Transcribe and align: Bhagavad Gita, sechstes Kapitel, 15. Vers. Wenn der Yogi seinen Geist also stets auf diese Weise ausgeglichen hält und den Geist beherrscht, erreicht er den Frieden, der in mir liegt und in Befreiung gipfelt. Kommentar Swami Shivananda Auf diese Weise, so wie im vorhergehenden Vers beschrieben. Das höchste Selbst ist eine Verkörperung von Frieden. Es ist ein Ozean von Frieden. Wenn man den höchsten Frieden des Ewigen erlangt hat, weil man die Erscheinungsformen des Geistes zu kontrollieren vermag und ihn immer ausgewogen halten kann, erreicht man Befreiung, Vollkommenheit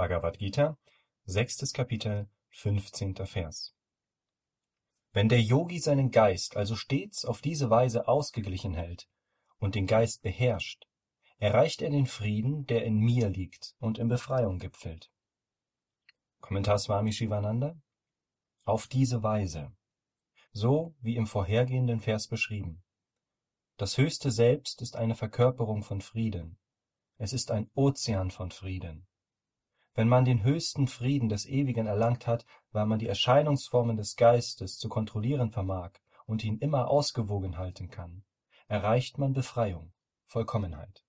Bhagavad 0.00 0.38
Gita, 0.38 0.78
sechstes 1.26 1.74
Kapitel, 1.74 2.26
15. 2.52 3.16
Vers. 3.26 3.74
Wenn 5.12 5.28
der 5.28 5.42
Yogi 5.42 5.78
seinen 5.78 6.10
Geist 6.10 6.56
also 6.56 6.74
stets 6.74 7.26
auf 7.26 7.42
diese 7.42 7.68
Weise 7.68 8.08
ausgeglichen 8.08 8.72
hält 8.72 9.10
und 9.58 9.74
den 9.74 9.86
Geist 9.86 10.22
beherrscht, 10.22 10.86
erreicht 11.36 11.82
er 11.82 11.90
den 11.90 12.06
Frieden, 12.06 12.64
der 12.64 12.82
in 12.86 12.96
mir 12.96 13.28
liegt 13.28 13.74
und 13.78 13.98
in 13.98 14.08
Befreiung 14.08 14.58
gipfelt. 14.58 15.12
Kommentar 16.40 16.78
Swami 16.78 17.12
Shivananda 17.12 17.78
Auf 18.64 18.86
diese 18.86 19.22
Weise, 19.22 19.70
so 20.50 20.94
wie 21.02 21.16
im 21.16 21.26
vorhergehenden 21.26 22.00
Vers 22.00 22.26
beschrieben. 22.26 22.82
Das 23.76 23.98
höchste 23.98 24.30
Selbst 24.30 24.80
ist 24.80 24.96
eine 24.96 25.14
Verkörperung 25.14 25.82
von 25.82 26.00
Frieden. 26.00 26.58
Es 27.18 27.34
ist 27.34 27.50
ein 27.50 27.70
Ozean 27.74 28.30
von 28.30 28.50
Frieden. 28.50 29.06
Wenn 30.00 30.08
man 30.08 30.24
den 30.24 30.44
höchsten 30.44 30.86
Frieden 30.86 31.28
des 31.28 31.44
Ewigen 31.44 31.86
erlangt 31.86 32.26
hat, 32.26 32.46
weil 32.72 32.86
man 32.86 32.98
die 32.98 33.06
Erscheinungsformen 33.06 33.98
des 33.98 34.16
Geistes 34.16 34.78
zu 34.78 34.88
kontrollieren 34.88 35.50
vermag 35.50 35.90
und 36.24 36.42
ihn 36.42 36.56
immer 36.56 36.88
ausgewogen 36.88 37.58
halten 37.58 37.90
kann, 37.90 38.24
erreicht 38.66 39.18
man 39.18 39.34
Befreiung, 39.34 39.92
Vollkommenheit 40.24 41.04